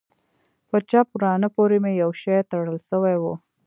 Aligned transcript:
په 0.69 0.77
چپ 0.89 1.07
ورانه 1.15 1.47
پورې 1.55 1.77
مې 1.83 1.91
يو 2.01 2.11
شى 2.21 2.37
تړل 2.51 2.77
سوى 2.89 3.15
و. 3.21 3.25